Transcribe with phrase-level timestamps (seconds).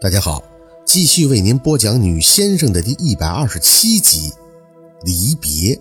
[0.00, 0.40] 大家好，
[0.86, 4.30] 继续为您播讲《女先生》的第一百二十七集
[5.02, 5.74] 《离别》。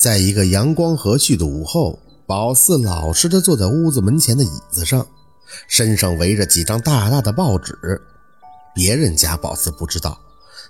[0.00, 5.06] 在一个阳光和煦的午后，宝四老实的坐在屋子门前的椅子上，
[5.68, 7.76] 身上围着几张大大的报纸。
[8.74, 10.18] 别人家宝四不知道，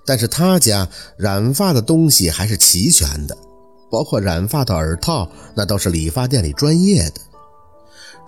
[0.04, 3.38] 但是他家染发的东西还是齐全的，
[3.92, 7.20] 包括染发的耳套，那都是理发店里专业的。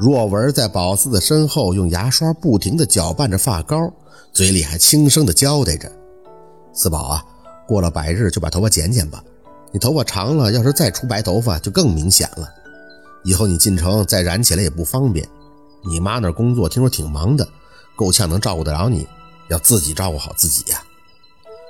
[0.01, 3.93] 若文在宝四的身后用牙刷不停地搅拌着发膏，
[4.33, 5.93] 嘴里还轻声地交代着
[6.73, 7.23] ：“四宝啊，
[7.69, 9.23] 过了百日就把头发剪剪吧。
[9.71, 12.49] 你头发长了，要是再出白头发就更明显了。
[13.25, 15.29] 以后你进城再染起来也不方便。
[15.87, 17.47] 你妈那工作听说挺忙的，
[17.95, 19.07] 够呛能照顾得了你，
[19.51, 20.83] 要自己照顾好自己呀。”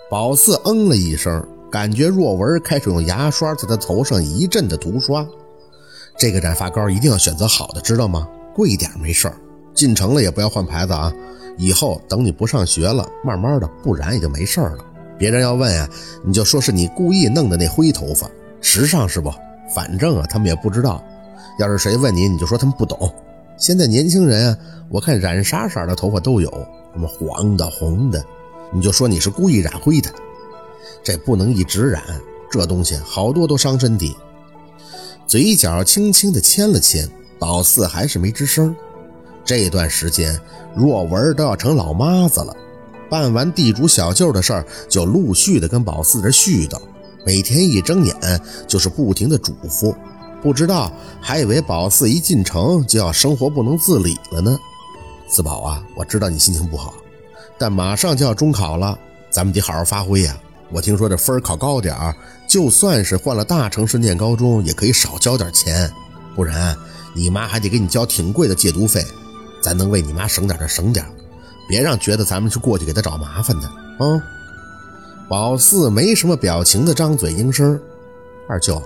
[0.09, 5.27] 宝四嗯了一声，感觉若文开始用牙刷在他头上一阵的涂刷。
[6.21, 8.29] 这个染发膏一定要选择好的，知道吗？
[8.55, 9.35] 贵一点没事儿，
[9.73, 11.11] 进城了也不要换牌子啊。
[11.57, 14.85] 以后等你不上学了，慢慢的不染也就没事儿了。
[15.17, 15.89] 别人要问啊，
[16.23, 19.33] 你就说是你故意弄的那灰头发，时尚是不？
[19.75, 21.03] 反正啊，他们也不知道。
[21.59, 23.11] 要是谁问你，你就说他们不懂。
[23.57, 24.59] 现在年轻人啊，
[24.91, 26.51] 我看染啥色的头发都有，
[26.93, 28.23] 什么黄的、红的，
[28.75, 30.11] 你就说你是故意染灰的。
[31.03, 32.03] 这不能一直染，
[32.51, 34.15] 这东西好多都伤身体。
[35.31, 38.75] 嘴角轻轻地牵了牵，宝四还是没吱声。
[39.45, 40.37] 这段时间，
[40.75, 42.53] 若文都要成老妈子了，
[43.09, 46.77] 办完地主小舅的事儿，就陆续的跟宝四这絮叨，
[47.25, 49.95] 每天一睁眼就是不停的嘱咐，
[50.43, 54.59] 不知道还以为宝四一进城就要生活不能自理了呢。
[55.29, 56.93] 四宝啊，我知道你心情不好，
[57.57, 58.99] 但马上就要中考了，
[59.31, 60.37] 咱们得好好发挥呀。
[60.73, 62.15] 我听说这分考高点儿，
[62.51, 65.89] 就算是换了大城市念高中，也可以少交点钱，
[66.35, 66.77] 不然
[67.15, 69.01] 你妈还得给你交挺贵的借读费。
[69.63, 71.07] 咱能为你妈省点就省点，
[71.69, 73.69] 别让觉得咱们是过去给她找麻烦的
[74.05, 74.21] 啊！
[75.29, 77.81] 宝四没什么表情的张嘴应声
[78.49, 78.83] ：“二舅，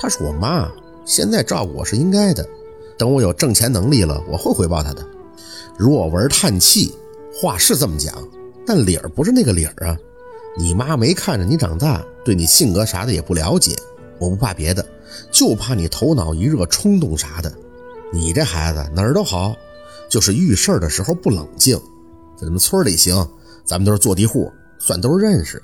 [0.00, 0.70] 她是我妈，
[1.04, 2.48] 现在照顾我是应该的。
[2.96, 5.06] 等我有挣钱能力了，我会回报她的。”
[5.76, 6.94] 若文叹气，
[7.34, 8.14] 话是这么讲，
[8.66, 9.98] 但理儿不是那个理儿啊。
[10.56, 13.74] 你妈没看着你长大，对你性格啥的也不了解。
[14.18, 14.86] 我不怕别的，
[15.30, 17.52] 就怕你头脑一热冲动啥的。
[18.12, 19.56] 你这孩子哪儿都好，
[20.08, 21.76] 就是遇事儿的时候不冷静。
[22.36, 23.26] 在咱们村里行，
[23.64, 25.60] 咱们都是坐地户，算都是认识。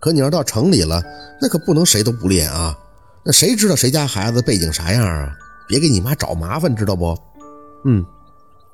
[0.00, 1.02] 可你要到城里了，
[1.40, 2.76] 那可不能谁都不练啊。
[3.24, 5.36] 那谁知道谁家孩子背景啥样啊？
[5.68, 7.16] 别给你妈找麻烦，知道不？
[7.84, 8.04] 嗯。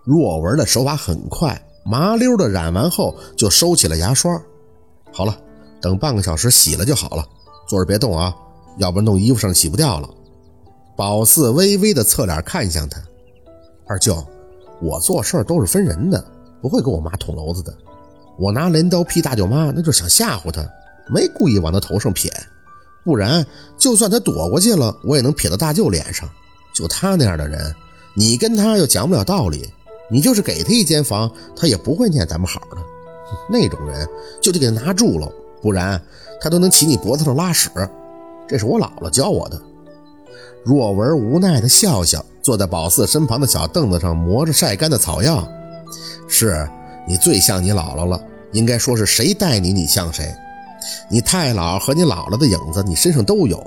[0.05, 4.41] 若文的手法很快，麻溜的染完后就收起了牙刷。
[5.13, 5.37] 好了。
[5.81, 7.25] 等半个小时洗了就好了，
[7.69, 8.35] 坐着别动啊，
[8.79, 10.09] 要不然弄衣服上洗不掉了。
[10.97, 13.01] 宝四微微的侧脸看向他，
[13.87, 14.25] 二舅，
[14.81, 16.25] 我做事都是分人的，
[16.61, 17.73] 不会跟我妈捅娄子的。
[18.39, 20.65] 我拿镰刀劈大舅妈，那就是想吓唬她，
[21.09, 22.33] 没故意往她头上撇，
[23.05, 23.47] 不然
[23.77, 26.29] 就算她躲过去了，我也能撇到大舅脸上。
[26.75, 27.75] 就他那样的人，
[28.15, 29.69] 你跟他又讲不了道理，
[30.09, 32.77] 你就是给他一间房，他也不会念咱们好的。
[33.51, 34.09] 那种人
[34.41, 35.29] 就得给他拿住了。
[35.61, 36.01] 不然，
[36.41, 37.71] 他都能骑你脖子上拉屎。
[38.47, 39.61] 这是我姥姥教我的。
[40.65, 45.47] 若文无奈地笑笑，坐在宝四身旁的小凳子上磨着晒干的草药。
[46.29, 46.69] 是
[47.07, 50.35] 你最像你姥姥了，应该说是谁带你，你像谁。
[51.11, 53.59] 你太姥和你姥姥的影子，你身上都有。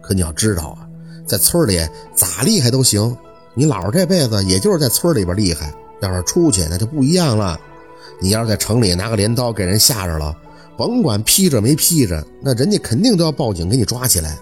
[0.00, 0.86] 可你要知道啊，
[1.26, 1.78] 在村里
[2.14, 3.16] 咋厉害都行，
[3.54, 5.72] 你姥姥这辈子也就是在村里边厉害。
[6.00, 7.58] 要是出去，那就不一样了。
[8.20, 10.34] 你要是在城里拿个镰刀给人吓着了。
[10.78, 14.38] 甭管劈着没劈着，那人家肯定都要报警给你抓起来。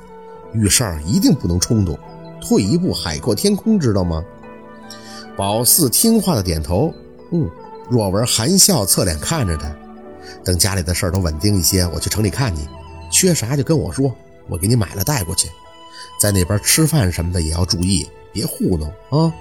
[0.52, 1.98] 遇事儿一定不能冲动，
[2.42, 4.22] 退一步海阔天空，知道吗？
[5.34, 6.92] 宝四听话的点头。
[7.32, 7.48] 嗯。
[7.88, 9.72] 若文含笑侧脸看着他，
[10.44, 12.68] 等家里的事儿都稳定一些，我去城里看你。
[13.12, 14.12] 缺啥就跟我说，
[14.48, 15.48] 我给你买了带过去。
[16.20, 19.32] 在那边吃饭什么的也要注意，别糊弄啊。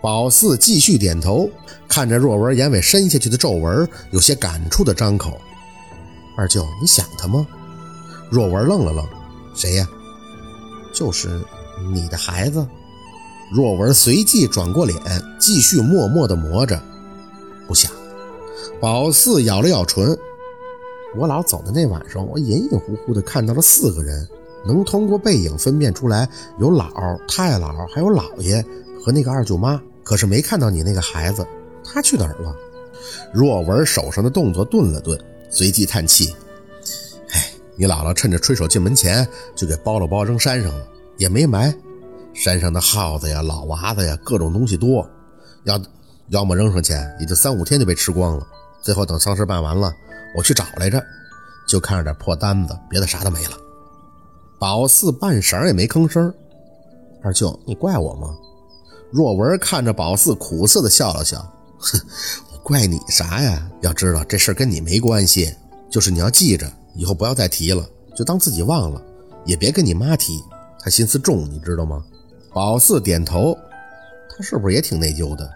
[0.00, 1.50] 宝四继续点头，
[1.88, 5.38] 看着若文眼尾深下去的皱纹，有些感触的张口。
[6.36, 7.46] 二舅，你想他吗？
[8.30, 9.06] 若文愣了愣，
[9.54, 9.88] 谁呀？
[10.92, 11.40] 就是
[11.92, 12.66] 你的孩子。
[13.52, 14.98] 若文随即转过脸，
[15.38, 16.80] 继续默默地磨着，
[17.68, 17.92] 不想。
[18.80, 20.16] 宝四咬了咬唇，
[21.16, 24.26] 我姥走的那晚上，我隐隐乎乎地看到了四个人，
[24.66, 26.28] 能通过背影分辨出来
[26.58, 26.88] 有姥、
[27.28, 28.64] 太姥，还有姥爷
[29.04, 31.46] 和那个二舅妈，可是没看到你那个孩子，
[31.84, 32.56] 他去哪儿了？
[33.32, 35.16] 若文手上的动作顿了顿。
[35.50, 36.34] 随即叹气
[37.30, 40.86] ：“哎，你姥姥趁着吹手进门前，就给包了包扔山上了，
[41.16, 41.74] 也没埋。
[42.34, 45.08] 山上的耗子呀、老娃子呀，各种东西多，
[45.64, 45.80] 要
[46.28, 48.46] 要么扔上去，也就三五天就被吃光了。
[48.82, 49.92] 最后等丧事办完了，
[50.36, 51.00] 我去找来着，
[51.68, 53.52] 就看着点破单子，别的啥都没了。
[54.58, 56.32] 宝四半晌也没吭声。
[57.22, 58.34] 二舅，你怪我吗？
[59.12, 61.38] 若文看着宝四，苦涩的笑了笑，
[61.78, 62.00] 哼，
[62.64, 63.70] 怪你啥呀？
[63.82, 65.54] 要知道这事跟你没关系，
[65.90, 69.02] 就是你要记着，以后不要再提了，就当自己忘了，
[69.44, 70.42] 也别跟你妈提，
[70.80, 72.02] 她心思重，你知道吗？
[72.54, 73.54] 宝四点头，
[74.34, 75.46] 他是不是也挺内疚的？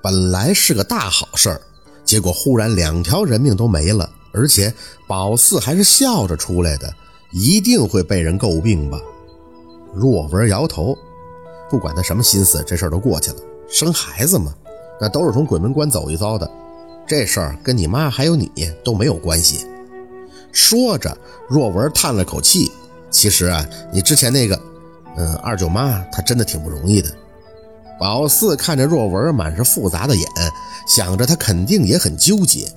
[0.00, 1.60] 本来是个大好事儿。
[2.04, 4.72] 结果忽然两条人命都没了，而且
[5.08, 6.94] 宝四还是笑着出来的，
[7.32, 9.00] 一定会被人诟病吧？
[9.92, 10.96] 若文摇头，
[11.68, 13.36] 不管他什么心思，这事儿都过去了。
[13.68, 14.54] 生孩子嘛，
[15.00, 16.50] 那都是从鬼门关走一遭的，
[17.06, 18.50] 这事儿跟你妈还有你
[18.84, 19.66] 都没有关系。
[20.52, 21.16] 说着，
[21.48, 22.70] 若文叹了口气。
[23.10, 24.60] 其实啊，你之前那个，
[25.16, 27.08] 嗯，二舅妈她真的挺不容易的。
[27.98, 30.26] 宝四看着若文满是复杂的眼，
[30.86, 32.70] 想着他肯定也很纠结。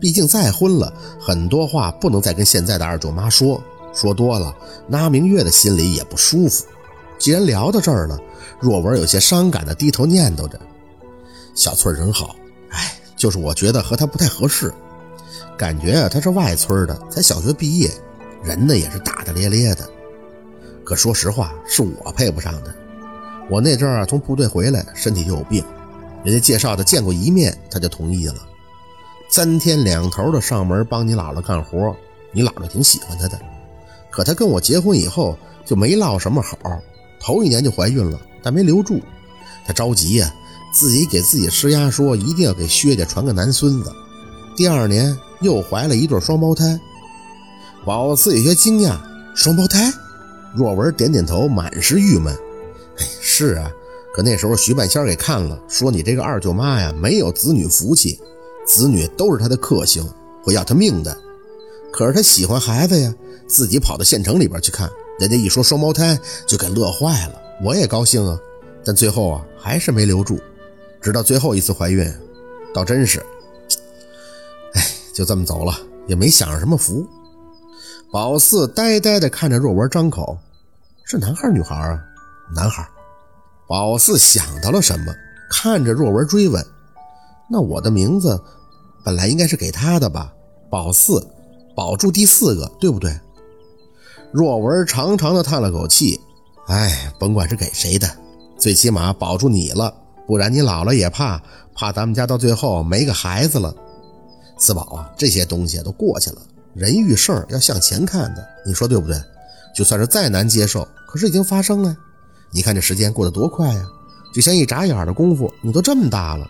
[0.00, 3.62] 毕竟再婚了，很多话不能再跟现在的二舅妈说，
[3.94, 4.54] 说多了，
[4.88, 6.64] 那明月的心里也不舒服。
[7.18, 8.18] 既然聊到这儿了，
[8.58, 10.58] 若文有些伤感的低头念叨着
[11.54, 12.36] ：“小翠人好，
[12.70, 14.72] 哎，就是我觉得和她不太合适，
[15.56, 17.90] 感觉啊她是外村的，才小学毕业，
[18.42, 19.88] 人呢也是大大咧咧的。
[20.84, 22.74] 可说实话，是我配不上的。”
[23.50, 25.62] 我那阵儿从部队回来，身体就有病，
[26.24, 28.36] 人家介绍的见过一面，她就同意了，
[29.28, 31.94] 三天两头的上门帮你姥姥干活，
[32.32, 33.38] 你姥姥挺喜欢她的。
[34.10, 36.56] 可她跟我结婚以后就没落什么好，
[37.20, 38.98] 头一年就怀孕了，但没留住。
[39.66, 40.34] 她着急呀，
[40.74, 43.92] 自己给自己施压，说一定要给薛家传个男孙子。
[44.56, 46.78] 第二年又怀了一对双胞胎。
[47.84, 48.98] 宝四有些惊讶，
[49.36, 49.92] 双胞胎？
[50.52, 52.34] 若文点点头，满是郁闷。
[52.98, 53.70] 哎，是啊，
[54.12, 58.18] 可那时候徐半仙给看了，说你这个二舅妈呀，没有子女福气，
[58.66, 60.04] 子女都是他的克星，
[60.42, 61.16] 会要他命的。
[61.92, 63.14] 可是他喜欢孩子呀，
[63.46, 67.34] 自己跑到县城里边去看，人家一说双胞胎，就给乐坏了。
[67.62, 68.36] 我也高兴啊，
[68.84, 70.40] 但最后啊，还是没留住。
[71.04, 72.10] 直到最后一次怀孕，
[72.72, 73.20] 倒真是，
[74.72, 77.06] 哎，就这么走了，也没享上什么福。
[78.10, 80.38] 宝四呆呆地看着若文张口
[81.04, 82.02] ：“是男孩女孩啊？”
[82.56, 82.88] 男孩，
[83.68, 85.14] 宝四想到了什么，
[85.50, 86.64] 看着若文追问
[87.52, 88.42] ：“那我的名字
[89.04, 90.32] 本来应该是给他的吧？
[90.70, 91.22] 宝四，
[91.76, 93.14] 保住第四个，对不对？”
[94.32, 96.18] 若文长长的叹了口气
[96.66, 98.08] ：“哎，甭管是给谁的，
[98.56, 99.94] 最起码保住你了，
[100.26, 101.40] 不然你姥姥也怕，
[101.74, 103.74] 怕咱们家到最后没个孩子了。
[104.58, 106.38] 四宝啊，这些东西都过去了，
[106.74, 109.16] 人遇事儿要向前看的，你说对不对？
[109.74, 111.96] 就算是再难接受，可是已经发生了。”
[112.52, 113.84] 你看这时间过得多快呀！
[114.32, 116.48] 就像一眨眼的功夫，你都这么大了。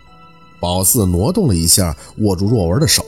[0.61, 3.03] 宝四挪动了一下，握住若文的手：“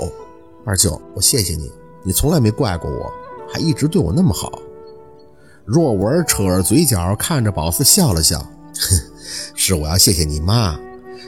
[0.64, 1.70] 二舅，我谢谢你，
[2.02, 3.12] 你从来没怪过我，
[3.52, 4.58] 还一直对我那么好。”
[5.64, 8.38] 若文扯着嘴角看着宝四笑了笑
[8.80, 8.98] ：“哼，
[9.66, 10.78] 是我要谢谢你妈，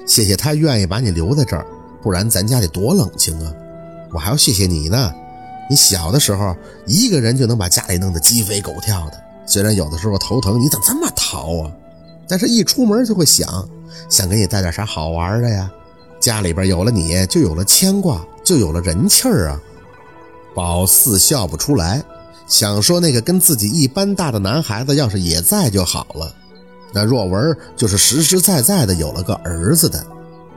[0.06, 1.66] 谢谢她愿意把你留在这儿，
[2.00, 3.52] 不然咱家得多冷清啊。
[4.12, 5.12] 我还要谢谢你呢，
[5.68, 6.54] 你小的时候
[6.86, 11.72] 一个人就能把家里弄得鸡飞狗跳的。”虽然有的时候头疼，你怎么这么淘啊？
[12.28, 13.68] 但是一出门就会想，
[14.08, 15.68] 想给你带点啥好玩的呀。
[16.20, 19.60] 家里边有了你，就有了牵挂，就有了人气儿啊。
[20.54, 22.04] 宝四笑不出来，
[22.46, 26.32] 想说那个跟自己一般大的男孩子要是也在就好了。
[26.92, 30.04] 那若文就是实实在在的有了个儿子的。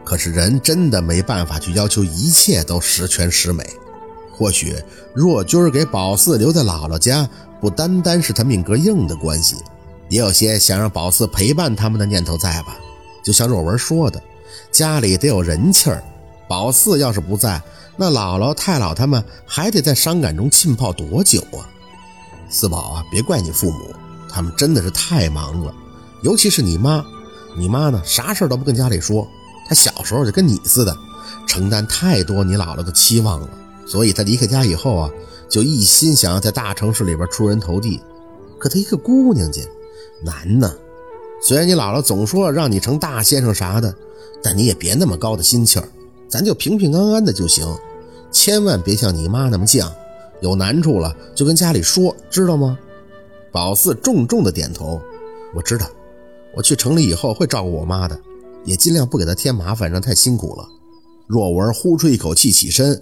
[0.03, 3.63] 可是人真的没办法去要求一切都十全十美。
[4.31, 4.75] 或许
[5.13, 7.29] 若军给宝四留在姥姥家。
[7.61, 9.55] 不单单是他命格硬的关系，
[10.09, 12.75] 也有些想让宝四陪伴他们的念头在吧？
[13.23, 14.19] 就像若文说的，
[14.71, 16.03] 家里得有人气儿。
[16.47, 17.61] 宝四要是不在，
[17.97, 21.61] 那姥姥太姥他们还得在伤感中浸泡多久啊？
[22.49, 23.93] 四宝啊，别怪你父母，
[24.27, 25.71] 他们真的是太忙了。
[26.21, 27.05] 尤其是你妈，
[27.57, 29.27] 你妈呢，啥事都不跟家里说。
[29.67, 30.95] 她小时候就跟你似的，
[31.47, 33.49] 承担太多你姥姥的期望了，
[33.85, 35.09] 所以她离开家以后啊。
[35.49, 37.99] 就一心想要在大城市里边出人头地，
[38.57, 39.61] 可她一个姑娘家，
[40.23, 40.73] 难呢。
[41.41, 43.93] 虽然你姥姥总说让你成大先生啥的，
[44.41, 45.85] 但你也别那么高的心气儿，
[46.29, 47.67] 咱就平平安安的就行，
[48.31, 49.91] 千万别像你妈那么犟。
[50.39, 52.79] 有难处了就跟家里说，知道吗？
[53.51, 55.01] 宝四重重的点头，
[55.53, 55.85] 我知道，
[56.55, 58.19] 我去城里以后会照顾我妈的，
[58.65, 60.67] 也尽量不给她添麻烦，让她太辛苦了。
[61.27, 63.01] 若文呼出一口气，起身。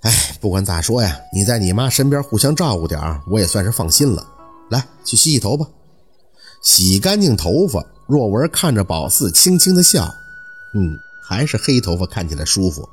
[0.00, 3.00] 哎，不管咋说呀，你在你妈身边互相照顾点
[3.30, 4.26] 我也算是放心了。
[4.68, 5.66] 来，去洗洗头吧。
[6.60, 10.04] 洗干净头发，若文看着宝四，轻轻的笑。
[10.74, 12.88] 嗯，还是黑头发看起来舒服。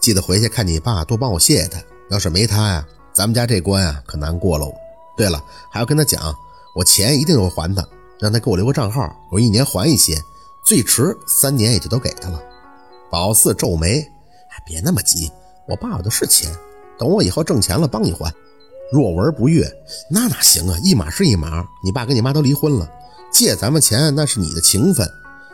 [0.00, 1.80] 记得回去看你爸，多帮我谢谢他。
[2.10, 4.72] 要是没他呀，咱们家这关啊可难过喽。
[5.16, 6.34] 对了，还要跟他讲，
[6.74, 7.86] 我钱一定会还他，
[8.18, 10.20] 让他给我留个账号，我一年还一些，
[10.64, 12.40] 最迟三年也就都给他了。
[13.10, 15.30] 宝四皱眉，哎，别那么急，
[15.68, 16.50] 我爸爸的是钱，
[16.98, 18.32] 等我以后挣钱了帮你还。
[18.92, 19.70] 若文不悦，
[20.10, 22.88] 那哪行啊，一码是一码，你爸跟你妈都离婚了，
[23.32, 25.08] 借咱们钱那是你的情分，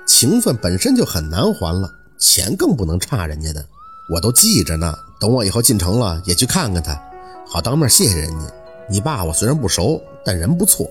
[0.07, 3.65] 情分本身就很难还了，钱更不能差人家的。
[4.13, 7.01] 我都记着呢，等我以后进城了也去看看他，
[7.49, 8.47] 好当面谢谢人家。
[8.91, 10.87] 你爸我虽然不熟，但人不错，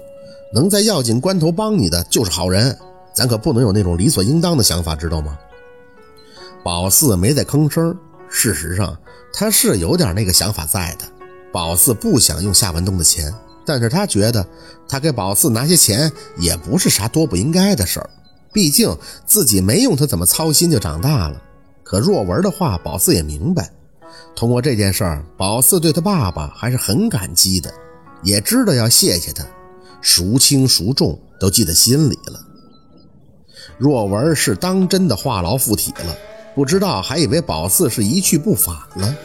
[0.53, 2.77] 能在要紧关头帮你的就是好人。
[3.13, 5.37] 咱可不能有那种理所应当的想法，知道吗？
[6.63, 7.97] 宝四没再吭声。
[8.29, 8.97] 事实上，
[9.33, 11.05] 他是有点那个想法在的。
[11.51, 13.33] 宝四不想用夏文东的钱，
[13.65, 14.47] 但是他觉得
[14.87, 18.09] 他给宝四拿些钱也不是啥多不应该的事儿。
[18.53, 21.41] 毕竟自己没用他怎么操心就长大了。
[21.83, 23.69] 可若文的话，宝四也明白。
[24.33, 27.73] 通过这件事儿，宝四对他爸爸还是很感激的，
[28.23, 29.43] 也知道要谢谢他，
[30.01, 32.39] 孰轻孰重都记在心里了。
[33.77, 36.15] 若文是当真的话痨附体了，
[36.55, 39.15] 不知道还以为宝四是一去不返了，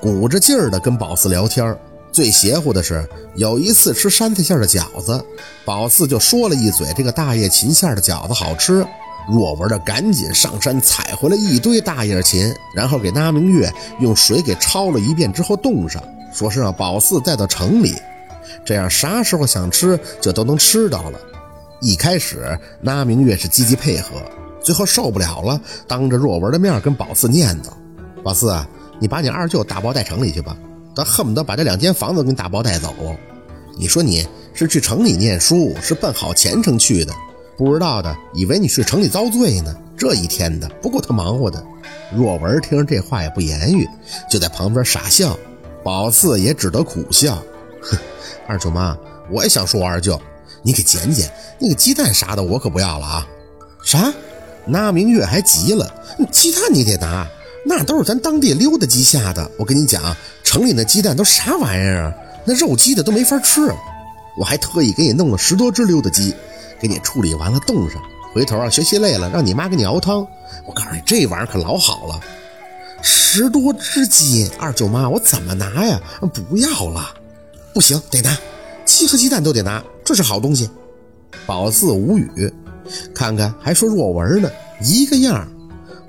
[0.00, 1.76] 鼓着劲儿的跟宝四聊天。
[2.10, 5.24] 最邪乎的是，有一次吃山菜馅的饺子，
[5.64, 8.86] 宝四就说了一嘴这个大叶芹馅的饺子好吃。
[9.30, 16.02] 若文的赶紧上山采回来一堆大叶芹，然后给那明月用水给焯了一遍之后冻上，
[16.34, 17.94] 说是让宝四带到城里，
[18.64, 21.18] 这样啥时候想吃就都能吃到了。
[21.80, 24.10] 一开始那明月是积极配合，
[24.62, 27.68] 最后受不了了，当着若文的面跟宝四念叨
[28.22, 28.68] ：“宝四啊，
[29.00, 30.56] 你把你二舅打包带城里去吧，
[30.94, 32.94] 他恨不得把这两间房子给你打包带走。
[33.76, 37.12] 你说你是去城里念书，是奔好前程去的。”
[37.54, 41.62] 不知道的以为你去城里遭罪呢，这一天的不够他忙活的。
[42.12, 43.86] 若文听着这话也不言语，
[44.28, 45.38] 就在旁边傻笑。
[45.84, 47.40] 宝四也只得苦笑，
[47.82, 47.96] 哼，
[48.46, 48.96] 二舅妈，
[49.30, 50.20] 我也想说我二舅，
[50.62, 53.26] 你给捡捡那个鸡蛋啥的，我可不要了啊。
[53.84, 54.12] 啥？
[54.64, 55.92] 那明月还急了，
[56.30, 57.26] 鸡蛋你得拿，
[57.66, 59.50] 那都是咱当地溜达鸡下的。
[59.58, 62.14] 我跟你讲，城里那鸡蛋都啥玩意儿啊？
[62.44, 63.72] 那肉鸡的都没法吃。
[64.36, 66.34] 我还特意给你弄了十多只溜达鸡。
[66.80, 68.02] 给你处理完了冻上，
[68.34, 70.26] 回头啊学习累了，让你妈给你熬汤。
[70.66, 72.20] 我告诉你，这玩意儿可老好了。
[73.02, 76.00] 十多只鸡，二舅妈，我怎么拿呀？
[76.20, 77.14] 不要了，
[77.74, 78.36] 不行，得拿，
[78.84, 80.68] 鸡和鸡蛋都得拿，这是好东西。
[81.46, 82.52] 宝四无语，
[83.14, 84.50] 看看还说若文呢，
[84.82, 85.48] 一个样。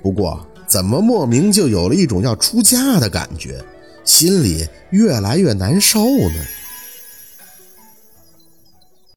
[0.01, 3.63] 不过怎么莫名就有了一种要出家的感觉，
[4.03, 6.45] 心里越来越难受呢？